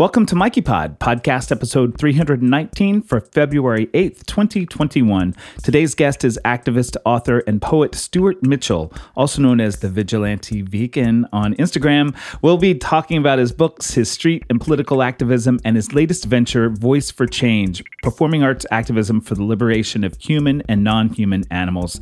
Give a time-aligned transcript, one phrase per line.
[0.00, 5.34] Welcome to Mikey Pod, podcast episode 319 for February 8th, 2021.
[5.62, 11.26] Today's guest is activist, author, and poet Stuart Mitchell, also known as the Vigilante Vegan
[11.34, 12.16] on Instagram.
[12.40, 16.70] We'll be talking about his books, his street and political activism, and his latest venture,
[16.70, 22.00] Voice for Change, performing arts activism for the liberation of human and non human animals.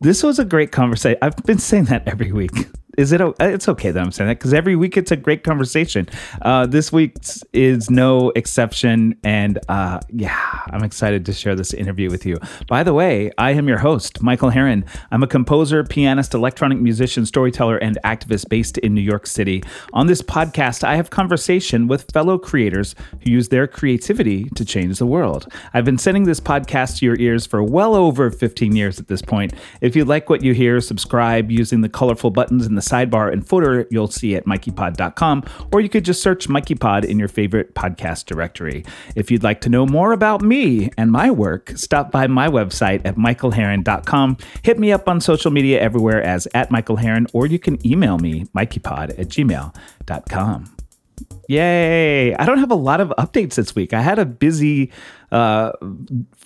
[0.00, 1.18] This was a great conversation.
[1.20, 2.68] I've been saying that every week
[2.98, 3.20] is it?
[3.40, 6.08] It's okay that I'm saying that because every week it's a great conversation.
[6.42, 7.16] Uh, this week
[7.52, 12.38] is no exception, and uh, yeah, I'm excited to share this interview with you.
[12.68, 14.86] By the way, I am your host, Michael Harren.
[15.10, 19.62] I'm a composer, pianist, electronic musician, storyteller, and activist based in New York City.
[19.92, 24.98] On this podcast, I have conversation with fellow creators who use their creativity to change
[24.98, 25.50] the world.
[25.72, 29.22] I've been sending this podcast to your ears for well over 15 years at this
[29.22, 29.54] point.
[29.80, 33.46] If you like what you hear, subscribe using the colorful buttons in the sidebar and
[33.46, 38.26] footer you'll see at mikeypod.com, or you could just search MikeyPod in your favorite podcast
[38.26, 38.84] directory.
[39.16, 43.02] If you'd like to know more about me and my work, stop by my website
[43.04, 44.36] at michaelharren.com.
[44.62, 48.18] Hit me up on social media everywhere as at Michael Harren, or you can email
[48.18, 50.76] me, mikeypod at gmail.com.
[51.48, 52.34] Yay!
[52.34, 53.92] I don't have a lot of updates this week.
[53.92, 54.92] I had a busy
[55.32, 55.72] uh,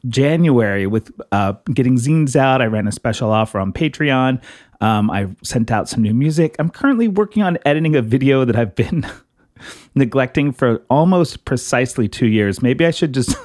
[0.09, 2.62] January with uh, getting zines out.
[2.62, 4.43] I ran a special offer on Patreon.
[4.81, 6.57] Um, I sent out some new music.
[6.59, 9.07] I'm currently working on editing a video that I've been
[9.95, 12.63] neglecting for almost precisely two years.
[12.63, 13.37] Maybe I should just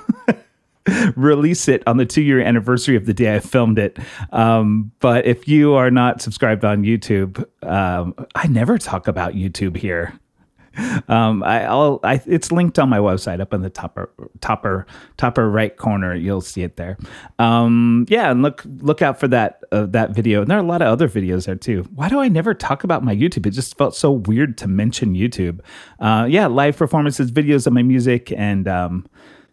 [1.16, 3.98] release it on the two year anniversary of the day I filmed it.
[4.32, 9.78] Um, but if you are not subscribed on YouTube, um, I never talk about YouTube
[9.78, 10.14] here
[11.08, 14.86] um, I, will I, it's linked on my website up in the topper, topper,
[15.18, 16.16] topper right corner.
[16.16, 16.98] You'll see it there.
[17.40, 20.42] Um, yeah, and look, look out for that uh, that video.
[20.42, 21.84] And there are a lot of other videos there too.
[21.96, 23.46] Why do I never talk about my YouTube?
[23.46, 25.60] It just felt so weird to mention YouTube.
[26.00, 29.08] Uh, yeah, live performances, videos of my music, and um,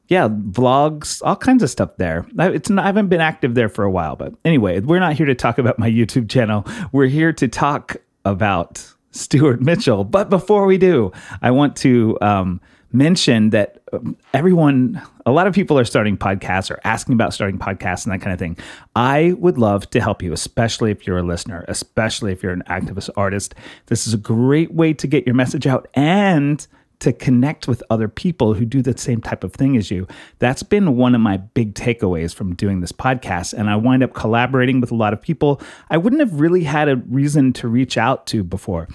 [0.08, 2.26] yeah, vlogs, all kinds of stuff there.
[2.38, 5.26] It's not, I haven't been active there for a while, but anyway, we're not here
[5.26, 6.66] to talk about my YouTube channel.
[6.92, 10.04] We're here to talk about Stuart Mitchell.
[10.04, 11.12] But before we do,
[11.42, 12.60] I want to um,
[12.92, 17.58] mention that um, everyone, a lot of people are starting podcasts or asking about starting
[17.58, 18.56] podcasts and that kind of thing.
[18.96, 22.62] I would love to help you, especially if you're a listener, especially if you're an
[22.68, 23.54] activist artist.
[23.86, 26.66] This is a great way to get your message out and
[27.00, 30.06] to connect with other people who do the same type of thing as you.
[30.38, 33.52] That's been one of my big takeaways from doing this podcast.
[33.52, 35.60] And I wind up collaborating with a lot of people
[35.90, 38.88] I wouldn't have really had a reason to reach out to before.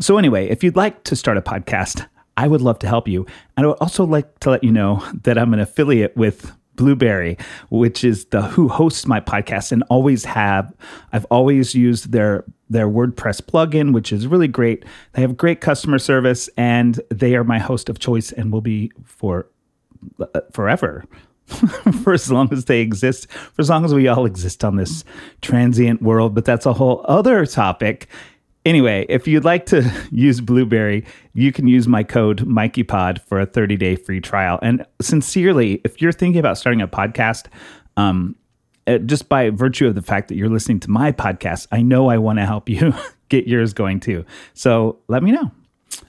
[0.00, 2.06] So, anyway, if you'd like to start a podcast,
[2.36, 3.26] I would love to help you.
[3.56, 7.38] And I would also like to let you know that I'm an affiliate with Blubrry,
[7.70, 10.72] which is the who hosts my podcast and always have.
[11.12, 14.84] I've always used their their WordPress plugin, which is really great.
[15.12, 18.90] They have great customer service, and they are my host of choice and will be
[19.04, 19.46] for
[20.20, 21.04] uh, forever.
[22.02, 25.04] for as long as they exist, for as long as we all exist on this
[25.42, 28.08] transient world, but that's a whole other topic.
[28.64, 31.04] Anyway, if you'd like to use Blubrry,
[31.34, 34.58] you can use my code MikeyPod for a 30 day free trial.
[34.62, 37.46] And sincerely, if you're thinking about starting a podcast,
[37.96, 38.36] um,
[38.86, 42.08] uh, just by virtue of the fact that you're listening to my podcast, I know
[42.08, 42.94] I want to help you
[43.28, 44.24] get yours going too.
[44.54, 45.50] So let me know.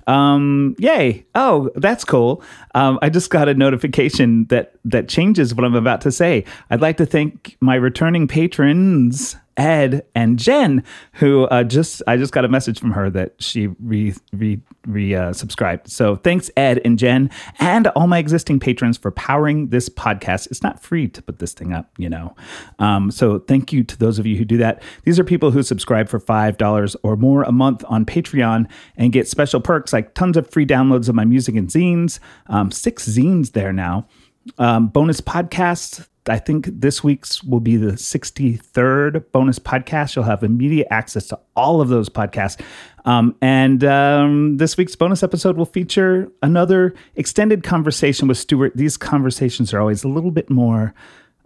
[0.08, 1.26] Um, yay!
[1.36, 2.44] Oh, that's cool.
[2.74, 6.46] Um, I just got a notification that that changes what I'm about to say.
[6.70, 10.84] I'd like to thank my returning patrons Ed and Jen,
[11.14, 15.16] who uh, just I just got a message from her that she re re re
[15.16, 15.90] uh, subscribed.
[15.90, 17.30] So thanks Ed and Jen
[17.60, 20.48] and all my existing patrons for powering this podcast.
[20.48, 22.36] It's not free to put this thing up, you know.
[22.80, 24.82] Um, so thank you to those of you who do that.
[25.04, 29.14] These are people who subscribe for five dollars or more a month on Patreon and
[29.14, 32.20] get special perks like tons of free downloads of my music and zines.
[32.48, 34.08] Um, six zines there now.
[34.60, 40.16] Um, bonus podcasts I think this week's will be the 63rd bonus podcast.
[40.16, 42.60] You'll have immediate access to all of those podcasts.
[43.06, 48.74] Um, and um, this week's bonus episode will feature another extended conversation with Stuart.
[48.76, 50.94] These conversations are always a little bit more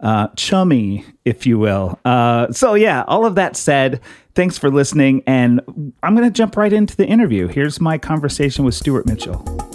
[0.00, 1.98] uh, chummy, if you will.
[2.04, 4.00] Uh, so, yeah, all of that said,
[4.34, 5.22] thanks for listening.
[5.26, 5.60] And
[6.02, 7.48] I'm going to jump right into the interview.
[7.48, 9.69] Here's my conversation with Stuart Mitchell.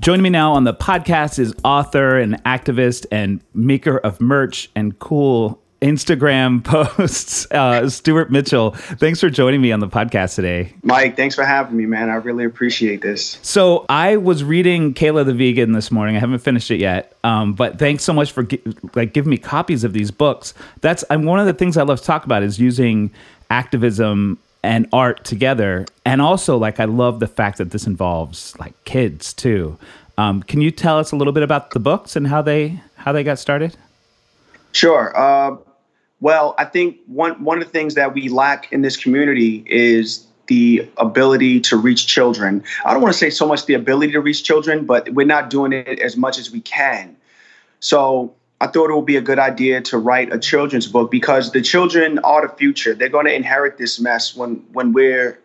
[0.00, 4.98] Joining me now on the podcast is author and activist and maker of merch and
[4.98, 6.64] cool Instagram
[6.96, 8.70] posts, uh, Stuart Mitchell.
[8.70, 10.72] Thanks for joining me on the podcast today.
[10.82, 12.08] Mike, thanks for having me, man.
[12.08, 13.38] I really appreciate this.
[13.42, 16.16] So I was reading Kayla the Vegan this morning.
[16.16, 18.62] I haven't finished it yet, um, but thanks so much for gi-
[18.94, 20.54] like giving me copies of these books.
[20.80, 23.10] That's I'm one of the things I love to talk about is using
[23.50, 25.86] activism and art together.
[26.04, 29.78] And also, like, I love the fact that this involves like kids too.
[30.18, 33.12] Um, can you tell us a little bit about the books and how they how
[33.12, 33.76] they got started?
[34.72, 35.16] Sure.
[35.16, 35.56] Uh,
[36.20, 40.26] well, I think one one of the things that we lack in this community is
[40.48, 42.62] the ability to reach children.
[42.84, 45.48] I don't want to say so much the ability to reach children, but we're not
[45.48, 47.16] doing it as much as we can.
[47.78, 51.52] So I thought it would be a good idea to write a children's book because
[51.52, 52.94] the children are the future.
[52.94, 55.38] They're going to inherit this mess when when we're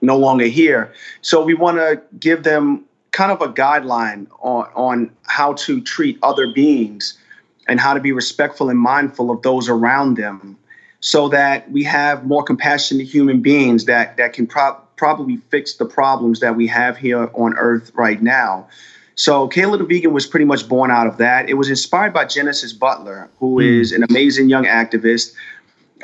[0.00, 0.92] no longer here.
[1.22, 6.18] So we want to give them kind of a guideline on on how to treat
[6.22, 7.18] other beings
[7.66, 10.56] and how to be respectful and mindful of those around them
[11.00, 15.84] so that we have more compassionate human beings that that can pro- probably fix the
[15.84, 18.68] problems that we have here on earth right now
[19.14, 21.48] so Kayla the Vegan was pretty much born out of that.
[21.48, 23.80] It was inspired by Genesis Butler, who mm.
[23.80, 25.34] is an amazing young activist.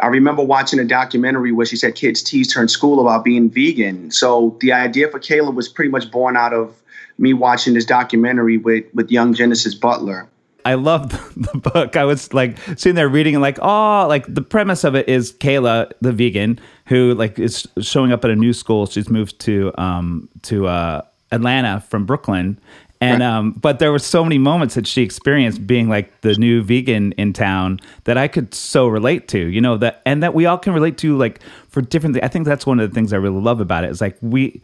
[0.00, 3.50] I remember watching a documentary where she said kids teased her in school about being
[3.50, 4.10] vegan.
[4.10, 6.80] So the idea for Kayla was pretty much born out of
[7.18, 10.28] me watching this documentary with with young Genesis Butler.
[10.64, 11.96] I loved the book.
[11.96, 15.32] I was like sitting there reading and like, oh, like the premise of it is
[15.32, 18.86] Kayla, the vegan, who like is showing up at a new school.
[18.86, 21.02] She's moved to um to uh
[21.32, 22.58] Atlanta from Brooklyn
[23.00, 26.62] and um, but there were so many moments that she experienced being like the new
[26.62, 30.46] vegan in town that I could so relate to, you know, that and that we
[30.46, 32.24] all can relate to like for different things.
[32.24, 34.60] I think that's one of the things I really love about it is like we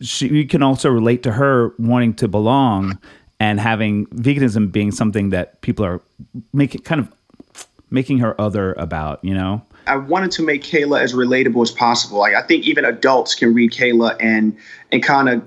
[0.00, 2.98] she you can also relate to her wanting to belong
[3.38, 6.00] and having veganism being something that people are
[6.54, 7.12] making kind of
[7.90, 9.62] making her other about, you know.
[9.86, 12.18] I wanted to make Kayla as relatable as possible.
[12.18, 14.56] Like I think even adults can read Kayla and
[14.90, 15.46] and kind of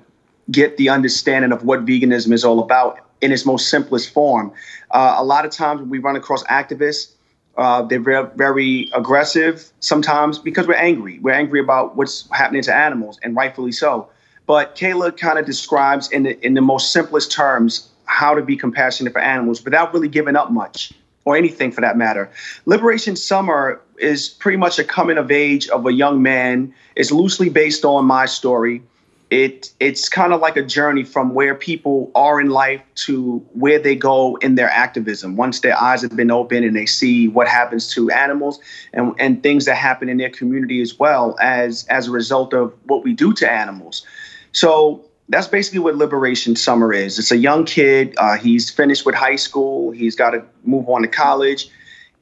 [0.51, 4.51] get the understanding of what veganism is all about in its most simplest form.
[4.91, 7.13] Uh, a lot of times we run across activists,
[7.59, 11.19] uh, they're very, very aggressive sometimes because we're angry.
[11.19, 14.09] We're angry about what's happening to animals, and rightfully so.
[14.45, 18.55] But Kayla kind of describes in the, in the most simplest terms how to be
[18.55, 20.93] compassionate for animals without really giving up much
[21.25, 22.31] or anything for that matter.
[22.65, 26.73] Liberation Summer is pretty much a coming of age of a young man.
[26.95, 28.81] It's loosely based on my story
[29.29, 33.77] it it's kind of like a journey from where people are in life to where
[33.77, 35.35] they go in their activism.
[35.35, 38.59] Once their eyes have been opened and they see what happens to animals
[38.93, 42.73] and, and things that happen in their community as well as as a result of
[42.85, 44.05] what we do to animals.
[44.51, 47.19] So that's basically what liberation summer is.
[47.19, 51.03] It's a young kid uh, he's finished with high school he's got to move on
[51.03, 51.69] to college.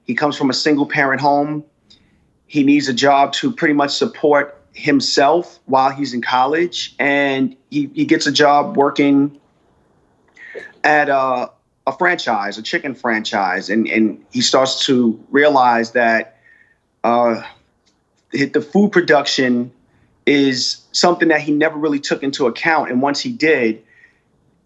[0.03, 1.63] He comes from a single parent home.
[2.47, 7.89] He needs a job to pretty much support himself while he's in college, and he,
[7.93, 9.39] he gets a job working
[10.83, 11.49] at a,
[11.87, 16.37] a franchise, a chicken franchise, and, and he starts to realize that
[17.03, 17.41] uh,
[18.31, 19.71] the food production
[20.27, 22.91] is something that he never really took into account.
[22.91, 23.81] And once he did,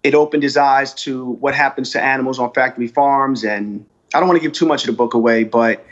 [0.04, 3.44] it opened his eyes to what happens to animals on factory farms.
[3.44, 5.86] And I don't want to give too much of the book away, but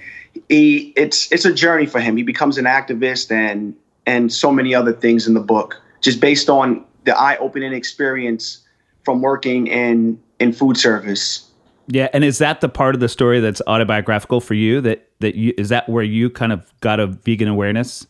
[0.50, 2.18] he, it's it's a journey for him.
[2.18, 3.75] He becomes an activist, and
[4.10, 8.60] and so many other things in the book, just based on the eye-opening experience
[9.06, 11.46] from working in in food service.
[11.88, 14.82] Yeah, and is that the part of the story that's autobiographical for you?
[14.82, 18.08] That that you is that where you kind of got a vegan awareness?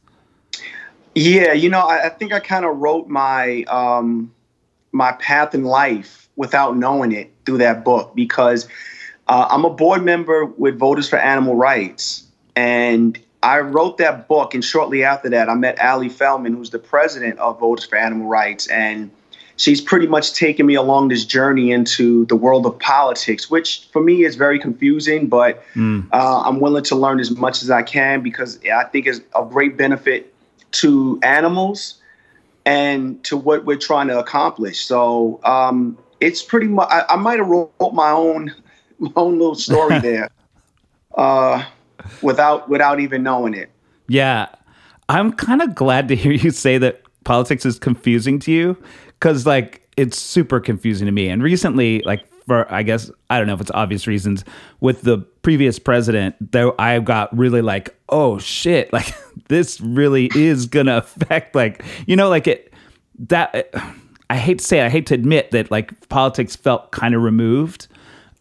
[1.16, 4.32] Yeah, you know, I, I think I kind of wrote my um,
[4.94, 8.70] my path in life without knowing it through that book because
[9.28, 14.54] uh, I'm a board member with Voters for Animal Rights, and I wrote that book,
[14.54, 18.28] and shortly after that, I met Allie Feldman, who's the president of Voters for Animal
[18.28, 19.10] Rights, and
[19.56, 24.02] she's pretty much taken me along this journey into the world of politics, which for
[24.02, 26.06] me is very confusing, but mm.
[26.12, 29.46] uh, I'm willing to learn as much as I can because I think it's a
[29.46, 30.34] great benefit
[30.72, 31.96] to animals
[32.66, 34.80] and to what we're trying to accomplish.
[34.80, 36.88] So um, it's pretty much.
[36.90, 38.54] I, I might have wrote my own
[39.00, 40.30] my own little story there.
[41.16, 41.66] Uh,
[42.22, 43.70] without without even knowing it.
[44.08, 44.48] Yeah.
[45.08, 48.78] I'm kind of glad to hear you say that politics is confusing to you
[49.20, 51.30] cuz like it's super confusing to me.
[51.30, 54.44] And recently like for I guess I don't know if it's obvious reasons
[54.80, 59.14] with the previous president though I got really like oh shit like
[59.48, 62.74] this really is going to affect like you know like it
[63.28, 63.72] that
[64.30, 67.88] I hate to say I hate to admit that like politics felt kind of removed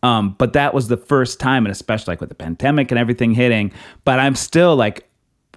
[0.02, 3.33] um, but that was the first time, and especially like with the pandemic and everything
[3.33, 3.73] hitting.
[4.05, 5.09] But I'm still like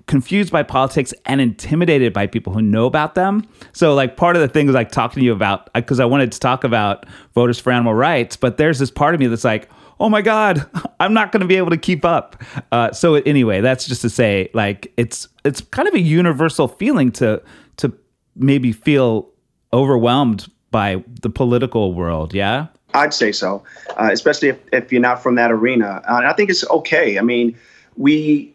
[0.08, 3.48] confused by politics and intimidated by people who know about them.
[3.72, 6.32] So like part of the thing is like talking to you about because I wanted
[6.32, 9.70] to talk about voters for animal rights, but there's this part of me that's like,
[10.00, 10.68] oh my god,
[11.00, 12.42] I'm not going to be able to keep up.
[12.72, 17.12] Uh, so anyway, that's just to say, like it's it's kind of a universal feeling
[17.14, 17.42] to
[17.78, 17.94] to
[18.36, 19.30] maybe feel
[19.72, 22.34] overwhelmed by the political world.
[22.34, 22.68] Yeah.
[22.94, 23.64] I'd say so,
[23.98, 26.02] uh, especially if, if you're not from that arena.
[26.08, 27.18] Uh, I think it's okay.
[27.18, 27.58] I mean,
[27.98, 28.54] we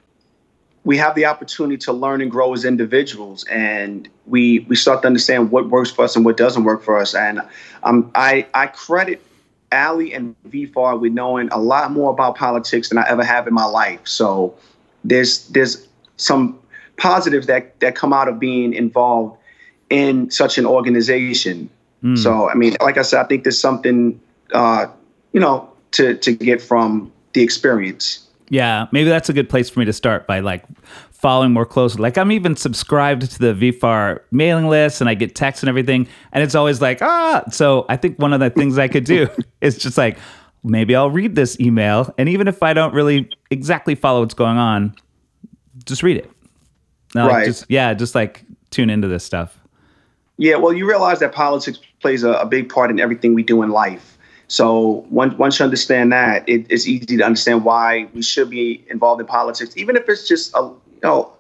[0.85, 5.07] we have the opportunity to learn and grow as individuals, and we we start to
[5.07, 7.15] understand what works for us and what doesn't work for us.
[7.15, 7.43] And
[7.83, 9.21] um, I I credit
[9.73, 13.55] Allie and VFAR with knowing a lot more about politics than I ever have in
[13.55, 14.01] my life.
[14.05, 14.55] So
[15.05, 16.59] there's there's some
[16.97, 19.39] positives that that come out of being involved
[19.91, 21.69] in such an organization.
[22.03, 22.19] Mm.
[22.19, 24.21] So I mean, like I said, I think there's something
[24.53, 24.87] uh,
[25.33, 28.27] you know, to to get from the experience.
[28.49, 30.65] Yeah, maybe that's a good place for me to start by like
[31.11, 32.01] following more closely.
[32.01, 36.07] Like I'm even subscribed to the VFAR mailing list and I get texts and everything,
[36.33, 37.45] and it's always like ah.
[37.51, 39.29] So I think one of the things I could do
[39.61, 40.19] is just like
[40.63, 44.59] maybe I'll read this email, and even if I don't really exactly follow what's going
[44.59, 44.95] on,
[45.85, 46.31] just read it.
[47.15, 47.47] No, right.
[47.47, 49.59] just, yeah, just like tune into this stuff.
[50.39, 53.63] Yeah, well, you realize that politics plays a, a big part in everything we do
[53.63, 54.16] in life.
[54.49, 58.85] So once once you understand that, it, it's easy to understand why we should be
[58.89, 61.33] involved in politics, even if it's just a you know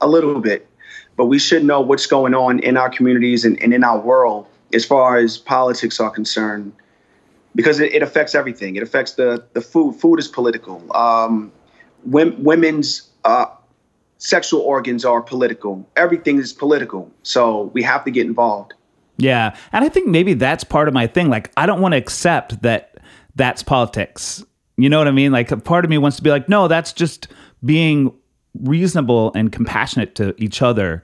[0.00, 0.68] a little bit.
[1.16, 4.46] But we should know what's going on in our communities and, and in our world
[4.72, 6.72] as far as politics are concerned,
[7.54, 8.76] because it, it affects everything.
[8.76, 9.96] It affects the the food.
[9.96, 10.82] Food is political.
[10.96, 11.52] Um,
[12.04, 13.46] women's uh,
[14.18, 15.86] sexual organs are political.
[15.96, 17.10] Everything is political.
[17.22, 18.74] So we have to get involved.
[19.18, 19.56] Yeah.
[19.72, 21.28] And I think maybe that's part of my thing.
[21.28, 22.98] Like, I don't want to accept that
[23.34, 24.44] that's politics.
[24.76, 25.32] You know what I mean?
[25.32, 27.28] Like, a part of me wants to be like, no, that's just
[27.64, 28.12] being
[28.62, 31.02] reasonable and compassionate to each other.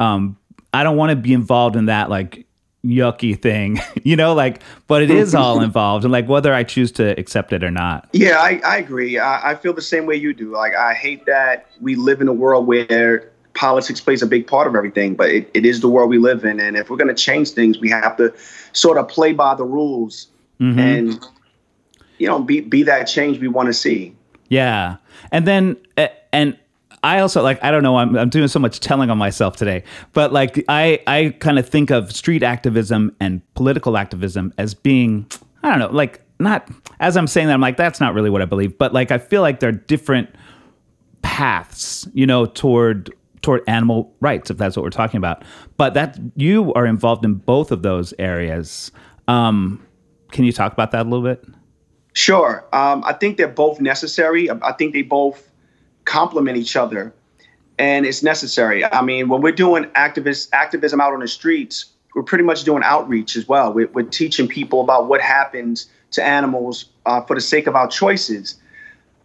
[0.00, 0.36] Um,
[0.72, 2.46] I don't want to be involved in that, like,
[2.84, 6.92] yucky thing, you know, like, but it is all involved and like whether I choose
[6.92, 8.08] to accept it or not.
[8.12, 9.18] Yeah, I, I agree.
[9.18, 10.52] I, I feel the same way you do.
[10.52, 14.66] Like, I hate that we live in a world where politics plays a big part
[14.66, 16.60] of everything, but it, it is the world we live in.
[16.60, 18.34] And if we're going to change things, we have to
[18.72, 20.28] sort of play by the rules
[20.60, 20.78] mm-hmm.
[20.78, 21.26] and,
[22.18, 24.14] you know, be, be that change we want to see.
[24.48, 24.96] Yeah.
[25.30, 25.76] And then,
[26.32, 26.58] and
[27.02, 29.84] I also like, I don't know, I'm, I'm doing so much telling on myself today,
[30.12, 35.26] but like, I, I kind of think of street activism and political activism as being,
[35.62, 36.68] I don't know, like, not
[36.98, 39.18] as I'm saying that, I'm like, that's not really what I believe, but like, I
[39.18, 40.34] feel like they're different
[41.22, 43.14] paths, you know, toward
[43.44, 45.44] toward animal rights, if that's what we're talking about.
[45.76, 48.90] But that you are involved in both of those areas.
[49.28, 49.86] Um,
[50.32, 51.44] can you talk about that a little bit?
[52.14, 52.64] Sure.
[52.72, 54.50] Um, I think they're both necessary.
[54.50, 55.50] I think they both
[56.04, 57.14] complement each other,
[57.78, 58.84] and it's necessary.
[58.84, 62.82] I mean, when we're doing activist activism out on the streets, we're pretty much doing
[62.84, 63.72] outreach as well.
[63.72, 67.88] We're, we're teaching people about what happens to animals uh, for the sake of our
[67.88, 68.56] choices.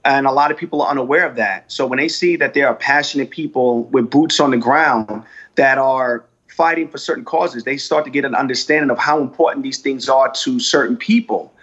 [0.06, 1.72] And a lot of people are unaware of that.
[1.72, 5.24] So when they see that there are passionate people with boots on the ground
[5.56, 9.64] that are fighting for certain causes, they start to get an understanding of how important
[9.64, 11.54] these things are to certain people.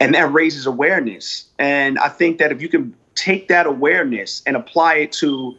[0.00, 1.46] And that raises awareness.
[1.58, 5.56] And I think that if you can take that awareness and apply it to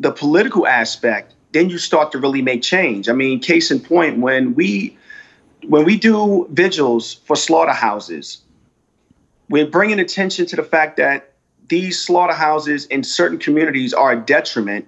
[0.00, 3.08] the political aspect, then you start to really make change.
[3.08, 4.96] I mean, case in point, when we
[5.66, 8.42] when we do vigils for slaughterhouses,
[9.48, 11.33] we're bringing attention to the fact that
[11.68, 14.86] these slaughterhouses in certain communities are a detriment,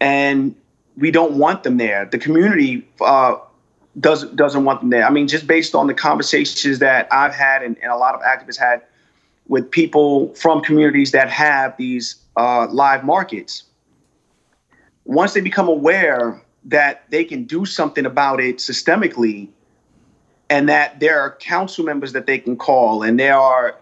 [0.00, 0.54] and
[0.96, 2.04] we don't want them there.
[2.04, 3.36] The community uh,
[4.00, 5.06] does doesn't want them there.
[5.06, 8.20] I mean, just based on the conversations that I've had and, and a lot of
[8.20, 8.82] activists had
[9.48, 13.64] with people from communities that have these uh, live markets.
[15.04, 19.48] Once they become aware that they can do something about it systemically,
[20.50, 23.76] and that there are council members that they can call, and there are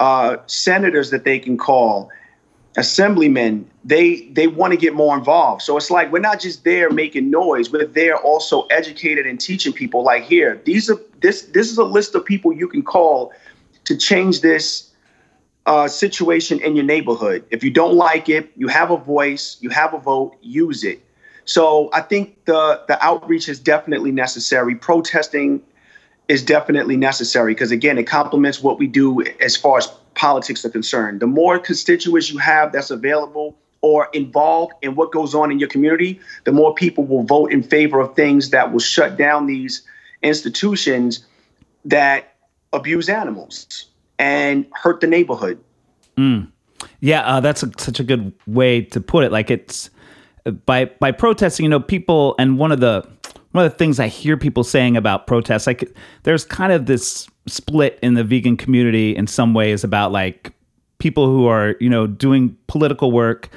[0.00, 2.10] uh, senators that they can call,
[2.76, 3.68] assemblymen.
[3.84, 5.62] They they want to get more involved.
[5.62, 7.70] So it's like we're not just there making noise.
[7.70, 10.02] We're there also educated and teaching people.
[10.02, 13.32] Like here, these are this this is a list of people you can call
[13.84, 14.90] to change this
[15.66, 17.44] uh, situation in your neighborhood.
[17.50, 21.00] If you don't like it, you have a voice, you have a vote, use it.
[21.44, 24.74] So I think the the outreach is definitely necessary.
[24.74, 25.62] Protesting
[26.28, 30.70] is definitely necessary because again, it complements what we do as far as politics are
[30.70, 31.20] concerned.
[31.20, 35.68] The more constituents you have that's available or involved in what goes on in your
[35.68, 39.82] community, the more people will vote in favor of things that will shut down these
[40.22, 41.24] institutions
[41.84, 42.34] that
[42.72, 43.86] abuse animals
[44.18, 45.60] and hurt the neighborhood.
[46.16, 46.50] Mm.
[47.00, 49.30] Yeah, uh, that's a, such a good way to put it.
[49.30, 49.90] Like it's
[50.64, 53.06] by by protesting, you know, people and one of the
[53.56, 57.28] one of the things I hear people saying about protests, like there's kind of this
[57.46, 60.52] split in the vegan community in some ways about like
[60.98, 63.50] people who are you know doing political work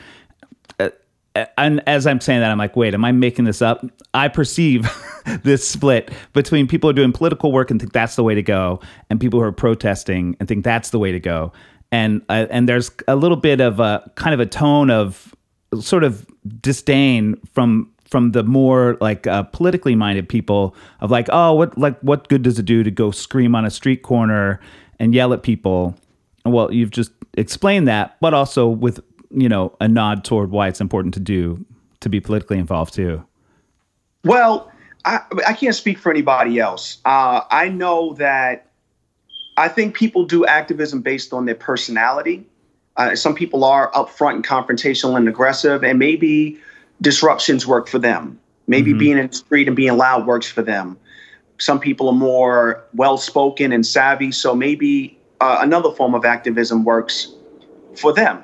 [1.36, 3.86] uh, and as I'm saying that, I'm like, wait, am I making this up?
[4.14, 4.90] I perceive
[5.44, 8.42] this split between people who are doing political work and think that's the way to
[8.42, 8.80] go,
[9.10, 11.54] and people who are protesting and think that's the way to go.
[11.92, 15.36] And uh, and there's a little bit of a kind of a tone of
[15.80, 16.26] sort of
[16.62, 22.00] disdain from from the more like uh, politically minded people of like, oh, what like
[22.02, 24.60] what good does it do to go scream on a street corner
[25.00, 25.96] and yell at people?
[26.46, 29.00] Well, you've just explained that, but also with
[29.32, 31.64] you know a nod toward why it's important to do
[32.00, 33.24] to be politically involved too.
[34.24, 34.72] Well,
[35.06, 36.98] I, I can't speak for anybody else.
[37.06, 38.68] Uh, I know that
[39.58, 42.46] I think people do activism based on their personality.
[42.98, 46.60] Uh, some people are upfront and confrontational and aggressive, and maybe
[47.02, 48.40] disruptions work for them.
[48.68, 49.00] Maybe mm-hmm.
[49.00, 50.98] being in the street and being loud works for them.
[51.58, 56.84] Some people are more well spoken and savvy, so maybe uh, another form of activism
[56.84, 57.34] works
[57.96, 58.44] for them.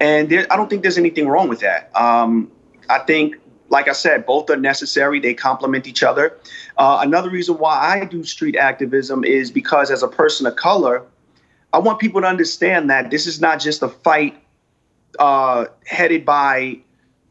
[0.00, 1.94] And there, I don't think there's anything wrong with that.
[1.96, 2.50] Um,
[2.90, 3.36] I think,
[3.68, 6.38] like I said, both are necessary, they complement each other.
[6.76, 11.02] Uh, another reason why I do street activism is because, as a person of color,
[11.72, 14.40] I want people to understand that this is not just a fight
[15.18, 16.78] uh, headed by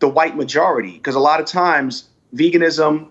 [0.04, 3.08] the white majority because a lot of times veganism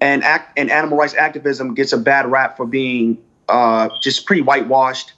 [0.00, 4.42] and act and animal rights activism gets a bad rap for being uh, just pretty
[4.42, 5.12] whitewashed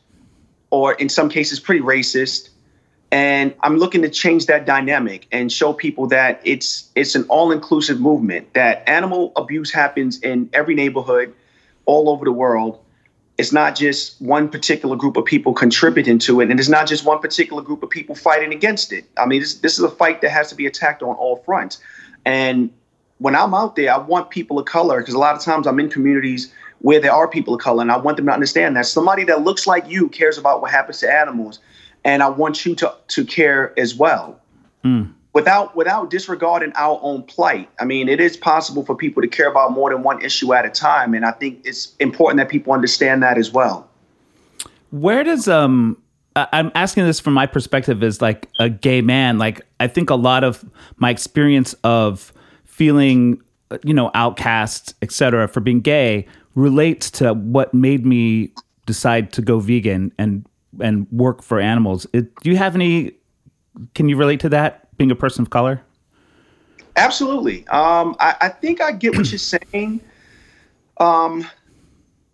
[0.70, 2.48] or in some cases pretty racist.
[3.12, 8.00] And i'm looking to change that dynamic and show people that it's it's an all-inclusive
[8.00, 11.34] movement that animal abuse happens in every neighborhood
[11.84, 12.80] all over the world
[13.38, 17.04] it's not just one particular group of people contributing to it, and it's not just
[17.04, 19.04] one particular group of people fighting against it.
[19.16, 21.78] I mean, this, this is a fight that has to be attacked on all fronts.
[22.26, 22.70] And
[23.18, 25.78] when I'm out there, I want people of color, because a lot of times I'm
[25.78, 28.86] in communities where there are people of color, and I want them to understand that
[28.86, 31.60] somebody that looks like you cares about what happens to animals,
[32.04, 34.40] and I want you to to care as well.
[34.84, 37.68] Mm without without disregarding our own plight.
[37.78, 40.64] I mean, it is possible for people to care about more than one issue at
[40.64, 43.88] a time, and I think it's important that people understand that as well.
[44.90, 45.96] Where does um
[46.52, 49.38] I'm asking this from my perspective as like a gay man.
[49.38, 50.64] Like I think a lot of
[50.96, 52.32] my experience of
[52.64, 53.42] feeling,
[53.82, 58.52] you know, outcast, etc., for being gay relates to what made me
[58.86, 60.46] decide to go vegan and
[60.80, 62.06] and work for animals.
[62.12, 63.12] It, do you have any?
[63.94, 64.87] Can you relate to that?
[64.98, 65.80] Being a person of color?
[66.96, 67.66] Absolutely.
[67.68, 69.38] Um, I, I, think I get what you're
[69.72, 70.00] saying.
[70.98, 71.48] Um,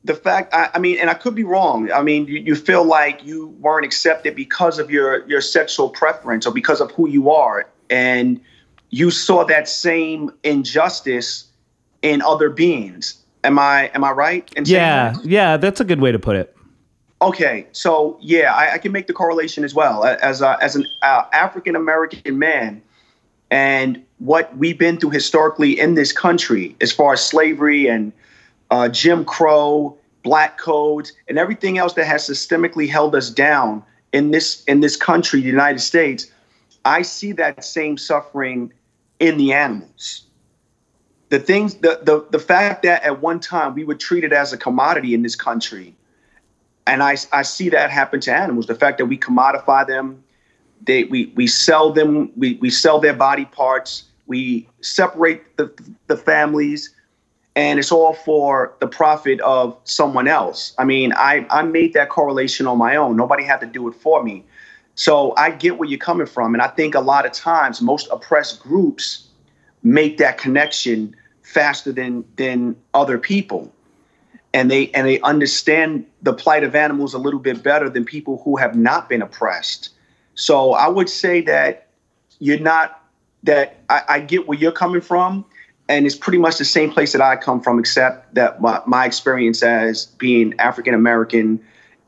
[0.05, 1.93] the fact, I, I, mean, and I could be wrong.
[1.93, 6.47] I mean, you, you, feel like you weren't accepted because of your your sexual preference
[6.47, 8.41] or because of who you are, and
[8.91, 11.45] you saw that same injustice
[12.03, 13.23] in other beings.
[13.45, 14.51] Am I am I right?
[14.67, 16.54] yeah, yeah, that's a good way to put it.
[17.23, 20.85] Okay, so yeah, I, I, can make the correlation as well as a, as an
[21.03, 22.83] uh, African American man,
[23.51, 28.13] and what we've been through historically in this country, as far as slavery and
[28.71, 34.33] uh, Jim Crow, black codes, and everything else that has systemically held us down in
[34.33, 36.27] this in this country, the United States.
[36.85, 38.73] I see that same suffering
[39.21, 40.27] in the animals.
[41.29, 44.59] The things, the the the fact that at one time we were treated as a
[44.59, 45.95] commodity in this country
[46.87, 48.67] and I, I see that happen to animals.
[48.67, 50.23] The fact that we commodify them,
[50.83, 55.73] they we we sell them, we we sell their body parts, we separate the
[56.09, 56.95] the families,
[57.57, 60.75] and it's all for the profit of someone else.
[60.79, 63.17] I mean, I I made that correlation on my own.
[63.17, 64.45] Nobody had to do it for me.
[64.97, 68.09] So I get where you're coming from, and I think a lot of times most
[68.13, 69.29] oppressed groups
[69.83, 73.73] make that connection faster than than other people
[74.55, 78.41] and they and they understand the plight of animals a little bit better than people
[78.45, 79.91] who have not been oppressed.
[80.35, 81.89] So I would say that
[82.41, 83.01] you're not
[83.45, 85.45] that I, I get where you're coming from,
[85.89, 89.05] and it's pretty much the same place that I come from, except that my, my
[89.05, 91.61] experience as being African American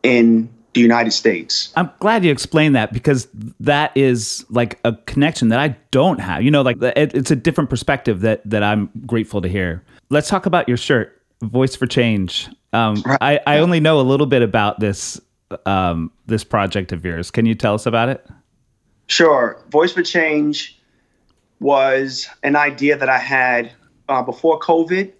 [0.02, 1.72] in the United States.
[1.76, 3.28] I'm glad you explained that because
[3.60, 6.42] that is like a connection that I don't have.
[6.42, 9.82] You know, like it, it's a different perspective that that I'm grateful to hear.
[10.08, 11.20] Let's talk about your shirt.
[11.42, 12.48] Voice for Change.
[12.76, 15.18] Um, I, I only know a little bit about this
[15.64, 17.30] um, this project of yours.
[17.30, 18.26] Can you tell us about it?
[19.06, 19.62] Sure.
[19.70, 20.78] Voice for Change
[21.60, 23.72] was an idea that I had
[24.08, 25.10] uh, before COVID,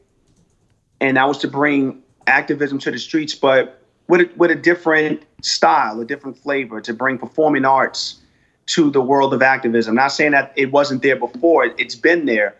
[1.00, 5.22] and that was to bring activism to the streets, but with a, with a different
[5.40, 8.20] style, a different flavor, to bring performing arts
[8.66, 9.94] to the world of activism.
[9.94, 12.54] Not saying that it wasn't there before; it's been there,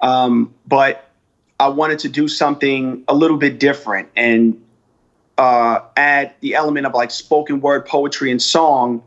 [0.00, 1.11] um, but
[1.62, 4.60] I wanted to do something a little bit different and
[5.38, 9.00] uh, add the element of like spoken word poetry and song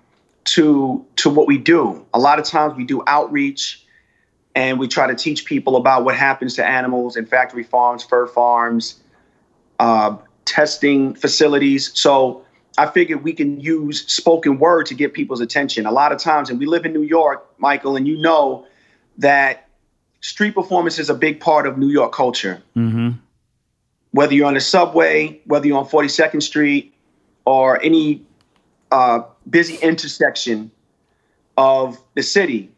[0.46, 2.06] to to what we do.
[2.14, 3.84] A lot of times we do outreach
[4.56, 8.26] and we try to teach people about what happens to animals in factory farms, fur
[8.26, 9.02] farms,
[9.80, 10.16] uh,
[10.46, 11.92] testing facilities.
[11.94, 12.46] So
[12.78, 15.86] I figured we can use spoken word to get people's attention.
[15.86, 18.66] A lot of times, and we live in New York, Michael, and you know
[19.18, 19.65] that
[20.26, 22.62] street performance is a big part of New York culture.
[22.76, 23.12] Mm-hmm.
[24.10, 26.94] Whether you're on the subway, whether you're on 42nd Street,
[27.46, 28.26] or any
[28.92, 30.72] uh, busy intersection
[31.58, 32.72] of the city,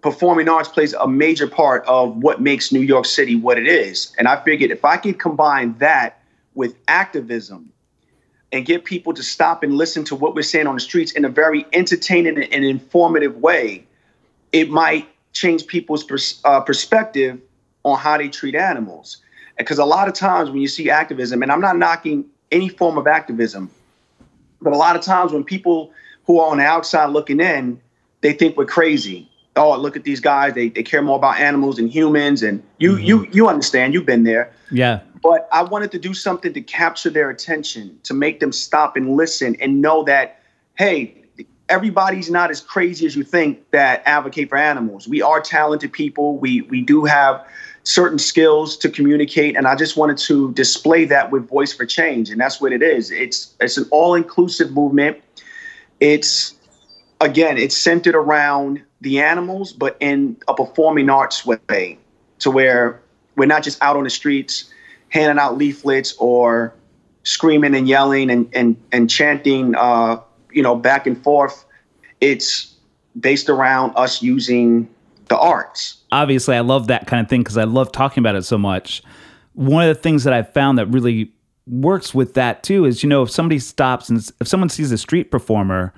[0.00, 4.12] performing arts plays a major part of what makes New York City what it is.
[4.18, 6.20] And I figured if I could combine that
[6.54, 7.70] with activism
[8.50, 11.24] and get people to stop and listen to what we're saying on the streets in
[11.24, 13.86] a very entertaining and informative way,
[14.50, 17.38] it might change people's pers- uh, perspective
[17.82, 19.18] on how they treat animals.
[19.58, 22.96] Because a lot of times when you see activism, and I'm not knocking any form
[22.96, 23.70] of activism,
[24.62, 25.92] but a lot of times when people
[26.24, 27.80] who are on the outside looking in,
[28.22, 29.28] they think we're crazy.
[29.56, 30.54] Oh, look at these guys.
[30.54, 32.42] They, they care more about animals than humans.
[32.42, 33.04] And you mm-hmm.
[33.04, 33.94] you you understand.
[33.94, 34.52] You've been there.
[34.70, 35.00] Yeah.
[35.22, 39.16] But I wanted to do something to capture their attention, to make them stop and
[39.16, 40.40] listen and know that,
[40.74, 41.23] hey,
[41.68, 45.08] everybody's not as crazy as you think that advocate for animals.
[45.08, 46.36] We are talented people.
[46.36, 47.46] We we do have
[47.84, 52.30] certain skills to communicate and I just wanted to display that with Voice for Change
[52.30, 53.10] and that's what it is.
[53.10, 55.22] It's it's an all-inclusive movement.
[56.00, 56.54] It's
[57.20, 61.98] again, it's centered around the animals but in a performing arts way
[62.38, 63.00] to where
[63.36, 64.70] we're not just out on the streets
[65.10, 66.74] handing out leaflets or
[67.22, 70.18] screaming and yelling and and and chanting uh,
[70.54, 71.64] you know, back and forth.
[72.20, 72.74] It's
[73.20, 74.88] based around us using
[75.28, 75.98] the arts.
[76.12, 79.02] Obviously, I love that kind of thing because I love talking about it so much.
[79.54, 81.32] One of the things that I've found that really
[81.66, 84.98] works with that too is, you know, if somebody stops and if someone sees a
[84.98, 85.92] street performer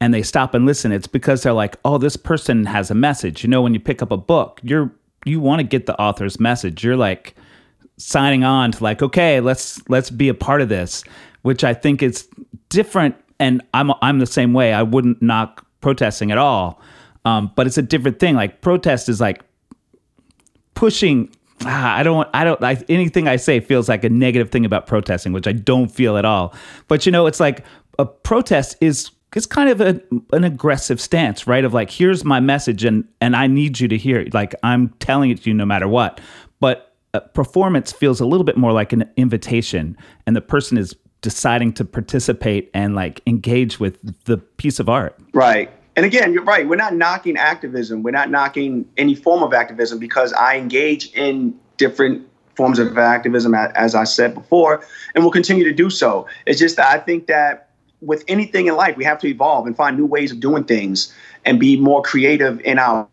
[0.00, 3.42] and they stop and listen, it's because they're like, oh, this person has a message.
[3.42, 4.92] You know, when you pick up a book, you're
[5.24, 6.84] you want to get the author's message.
[6.84, 7.34] You're like
[7.96, 11.02] signing on to like, okay, let's let's be a part of this,
[11.42, 12.28] which I think is
[12.68, 14.72] different and I'm I'm the same way.
[14.72, 16.80] I wouldn't knock protesting at all,
[17.24, 18.34] um, but it's a different thing.
[18.34, 19.42] Like protest is like
[20.74, 21.30] pushing.
[21.64, 22.28] Ah, I don't.
[22.34, 22.62] I don't.
[22.62, 26.16] I, anything I say feels like a negative thing about protesting, which I don't feel
[26.16, 26.54] at all.
[26.86, 27.64] But you know, it's like
[27.98, 30.00] a protest is it's kind of a,
[30.32, 31.64] an aggressive stance, right?
[31.64, 34.34] Of like, here's my message, and and I need you to hear it.
[34.34, 36.20] Like I'm telling it to you no matter what.
[36.60, 36.94] But
[37.34, 39.96] performance feels a little bit more like an invitation,
[40.26, 45.18] and the person is deciding to participate and like engage with the piece of art.
[45.32, 45.70] Right.
[45.96, 46.68] And again, you're right.
[46.68, 48.02] We're not knocking activism.
[48.02, 53.54] We're not knocking any form of activism because I engage in different forms of activism,
[53.54, 56.26] as I said before, and will continue to do so.
[56.46, 59.76] It's just that I think that with anything in life, we have to evolve and
[59.76, 61.12] find new ways of doing things
[61.44, 63.08] and be more creative in our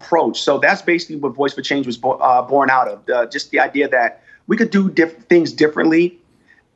[0.00, 0.40] approach.
[0.40, 3.08] So that's basically what Voice for Change was bo- uh, born out of.
[3.08, 6.18] Uh, just the idea that we could do diff- things differently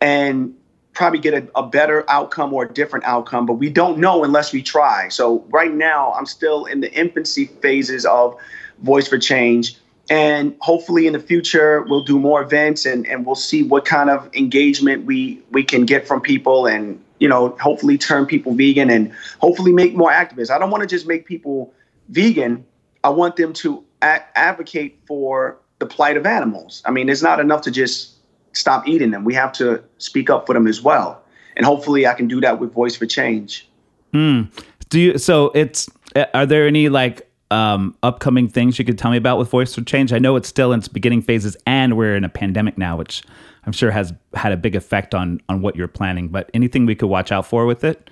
[0.00, 0.54] and
[0.94, 4.52] probably get a, a, better outcome or a different outcome, but we don't know unless
[4.52, 5.08] we try.
[5.08, 8.36] So right now, I'm still in the infancy phases of
[8.80, 9.76] Voice for Change.
[10.08, 14.10] And hopefully in the future, we'll do more events and, and we'll see what kind
[14.10, 18.90] of engagement we, we can get from people and, you know, hopefully turn people vegan
[18.90, 20.50] and hopefully make more activists.
[20.50, 21.72] I don't want to just make people
[22.08, 22.64] vegan.
[23.02, 26.82] I want them to a- advocate for the plight of animals.
[26.84, 28.13] I mean, it's not enough to just
[28.54, 29.24] stop eating them.
[29.24, 31.22] We have to speak up for them as well.
[31.56, 33.68] And hopefully I can do that with Voice for Change.
[34.12, 34.50] Mm.
[34.88, 35.88] Do you so it's
[36.32, 39.82] are there any like um, upcoming things you could tell me about with Voice for
[39.82, 40.12] Change?
[40.12, 43.22] I know it's still in its beginning phases and we're in a pandemic now, which
[43.66, 46.94] I'm sure has had a big effect on on what you're planning, but anything we
[46.94, 48.10] could watch out for with it?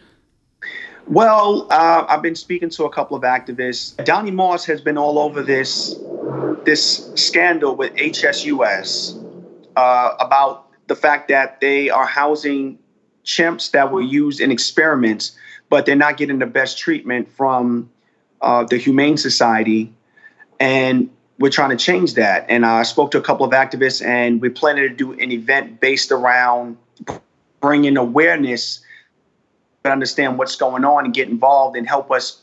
[1.09, 4.03] Well, uh, I've been speaking to a couple of activists.
[4.05, 5.97] Donny Moss has been all over this
[6.65, 9.22] this scandal with HSUS
[9.77, 12.79] uh, about the fact that they are housing
[13.25, 15.37] chimps that were used in experiments,
[15.69, 17.91] but they're not getting the best treatment from
[18.41, 19.93] uh, the Humane Society.
[20.61, 22.47] And we're trying to change that.
[22.49, 25.81] And I spoke to a couple of activists, and we're planning to do an event
[25.81, 26.77] based around
[27.61, 28.83] bringing awareness
[29.85, 32.43] to understand what's going on and get involved and help us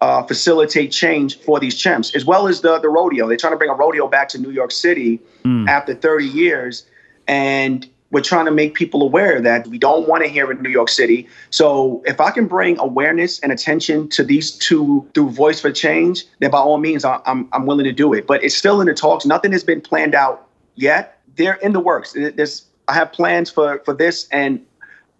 [0.00, 3.28] uh, facilitate change for these chimps, as well as the the rodeo.
[3.28, 5.68] They're trying to bring a rodeo back to New York City mm.
[5.68, 6.86] after 30 years,
[7.26, 10.70] and we're trying to make people aware that we don't want to hear in New
[10.70, 11.28] York City.
[11.50, 16.24] So if I can bring awareness and attention to these two through Voice for Change,
[16.38, 18.26] then by all means, I'm, I'm willing to do it.
[18.26, 19.26] But it's still in the talks.
[19.26, 21.20] Nothing has been planned out yet.
[21.36, 22.14] They're in the works.
[22.14, 24.64] There's, I have plans for, for this and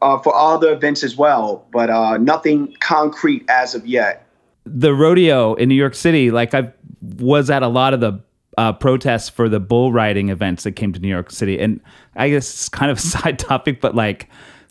[0.01, 4.28] uh, for other events as well, but uh, nothing concrete as of yet.
[4.71, 8.21] The rodeo in New York City, like I was at a lot of the
[8.59, 11.61] uh, protests for the bull riding events that came to New York City.
[11.61, 11.81] And
[12.17, 14.29] I guess it's kind of a side topic, but like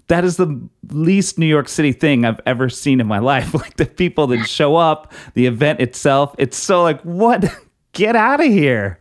[0.07, 3.53] that is the least New York City thing I've ever seen in my life.
[3.57, 7.45] Like the people that show up, the event itself, it's so like, what?
[7.93, 8.99] Get out of here.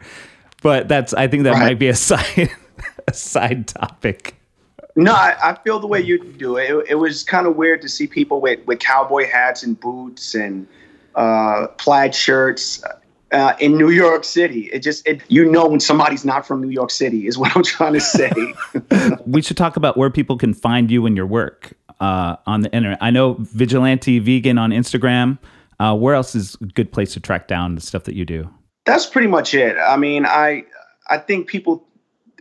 [0.63, 1.61] But that's, I think that right.
[1.61, 2.51] might be a side,
[3.07, 4.37] a side topic.
[4.95, 6.71] No, I, I, feel the way you do it.
[6.71, 10.35] It, it was kind of weird to see people with, with cowboy hats and boots
[10.35, 10.67] and
[11.17, 12.83] uh, plaid shirts
[13.33, 14.71] uh, in New York City.
[14.73, 17.65] It just, it, you know, when somebody's not from New York City, is what I'm
[17.65, 18.33] trying to say.
[19.27, 22.73] we should talk about where people can find you and your work uh, on the
[22.73, 22.99] internet.
[23.01, 25.39] I know Vigilante Vegan on Instagram.
[25.79, 28.49] Uh, where else is a good place to track down the stuff that you do?
[28.87, 29.77] That's pretty much it.
[29.77, 30.65] I mean, I
[31.11, 31.87] I think people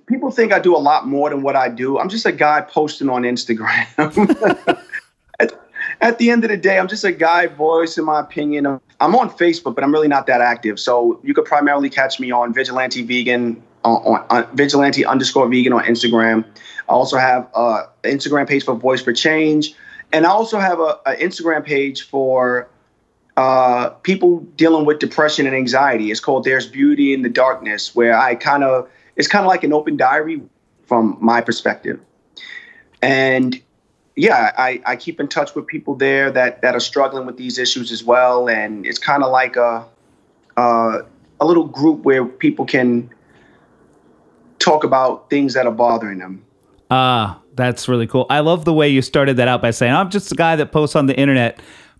[0.08, 2.00] people think I do a lot more than what I do.
[2.00, 4.80] I'm just a guy posting on Instagram.
[6.02, 8.66] at the end of the day, I'm just a guy voicing my opinion.
[8.66, 10.80] I'm on Facebook, but I'm really not that active.
[10.80, 15.84] So you could primarily catch me on Vigilante Vegan on, on, Vigilante underscore Vegan on
[15.84, 16.44] Instagram.
[16.90, 19.74] I also have an Instagram page for Voice for Change,
[20.12, 22.68] and I also have a, Instagram page for
[23.38, 26.12] uh, people dealing with depression and anxiety.
[26.12, 29.64] It's called There's Beauty in the Darkness, where I kind of it's kind of like
[29.64, 30.42] an open diary
[30.86, 32.00] from my perspective.
[33.02, 33.62] And
[34.16, 37.58] yeah, I, I keep in touch with people there that that are struggling with these
[37.58, 39.86] issues as well, and it's kind of like a
[40.56, 41.02] uh,
[41.40, 43.10] a little group where people can
[44.60, 46.44] talk about things that are bothering them.
[46.90, 48.26] Ah, uh, that's really cool.
[48.30, 50.72] I love the way you started that out by saying, "I'm just a guy that
[50.72, 51.60] posts on the internet,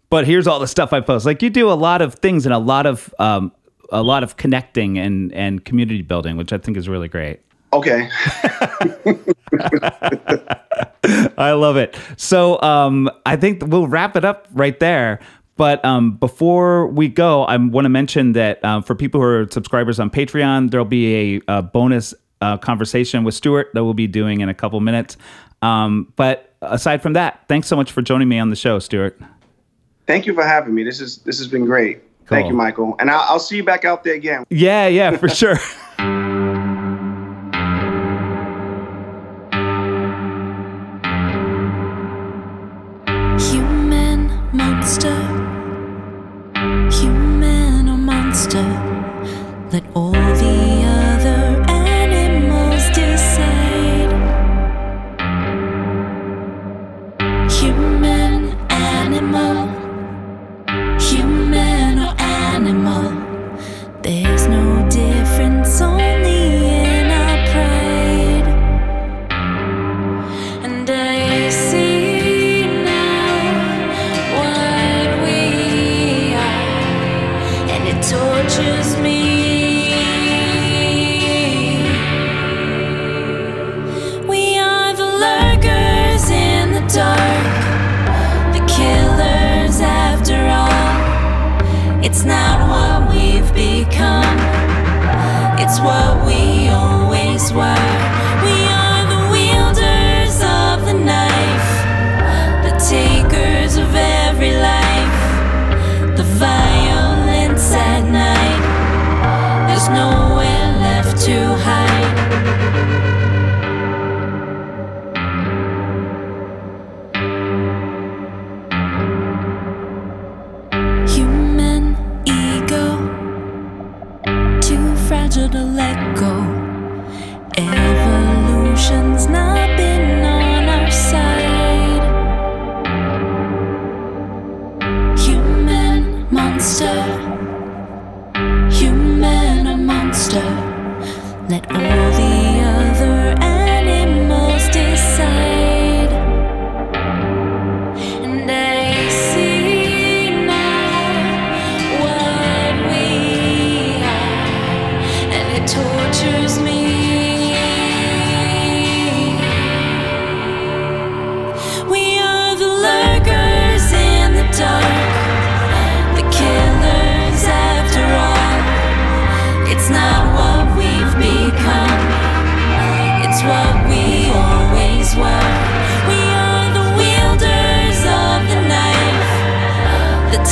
[0.10, 2.54] but here's all the stuff I post." Like you do a lot of things and
[2.54, 3.52] a lot of um,
[3.92, 7.42] a lot of connecting and and community building, which I think is really great.
[7.74, 8.10] Okay.
[11.38, 11.98] I love it.
[12.18, 15.20] So um, I think we'll wrap it up right there.
[15.58, 19.48] But um, before we go, I want to mention that uh, for people who are
[19.50, 24.08] subscribers on Patreon, there'll be a, a bonus uh, conversation with Stuart that we'll be
[24.08, 25.16] doing in a couple minutes.
[25.62, 29.20] Um, but aside from that, thanks so much for joining me on the show, Stuart.
[30.08, 30.84] Thank you for having me.
[30.84, 32.02] This is this has been great.
[32.26, 32.38] Cool.
[32.38, 32.96] Thank you, Michael.
[33.00, 34.46] And I'll, I'll see you back out there again.
[34.50, 35.58] Yeah, yeah, for sure.
[48.56, 50.65] Let all the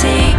[0.04, 0.33] takers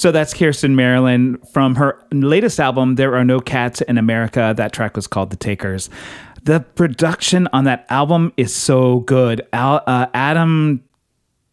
[0.00, 4.54] So that's Kirsten Marilyn from her latest album, There Are No Cats in America.
[4.56, 5.90] That track was called The Takers.
[6.42, 9.46] The production on that album is so good.
[9.52, 10.82] Al, uh, Adam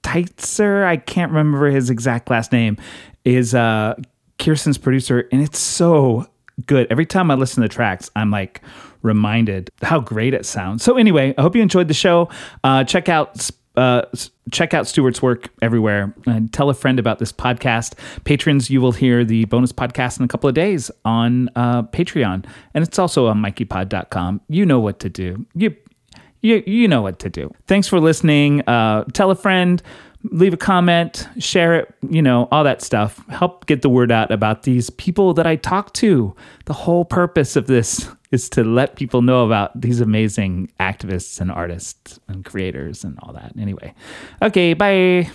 [0.01, 2.77] Teitzer, I can't remember his exact last name,
[3.25, 3.95] is uh,
[4.39, 6.25] Kirsten's producer, and it's so
[6.67, 6.87] good.
[6.89, 8.61] Every time I listen to tracks, I'm like
[9.01, 10.83] reminded how great it sounds.
[10.83, 12.29] So anyway, I hope you enjoyed the show.
[12.63, 14.01] Uh, check out uh,
[14.51, 17.93] check out Stuart's work everywhere and tell a friend about this podcast.
[18.23, 22.43] Patrons, you will hear the bonus podcast in a couple of days on uh, Patreon,
[22.73, 24.41] and it's also on MikeyPod.com.
[24.49, 25.45] You know what to do.
[25.53, 25.75] You
[26.41, 27.53] you you know what to do.
[27.67, 28.61] Thanks for listening.
[28.67, 29.81] Uh, tell a friend,
[30.31, 31.93] leave a comment, share it.
[32.09, 33.25] You know all that stuff.
[33.29, 36.35] Help get the word out about these people that I talk to.
[36.65, 41.51] The whole purpose of this is to let people know about these amazing activists and
[41.51, 43.53] artists and creators and all that.
[43.57, 43.93] Anyway,
[44.41, 45.29] okay, bye.